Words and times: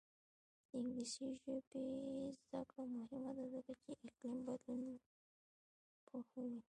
د 0.69 0.71
انګلیسي 0.79 1.25
ژبې 1.41 1.83
زده 2.41 2.61
کړه 2.69 2.83
مهمه 2.95 3.31
ده 3.37 3.45
ځکه 3.53 3.73
چې 3.81 3.89
اقلیم 4.07 4.37
بدلون 4.47 4.95
پوهوي. 6.07 6.59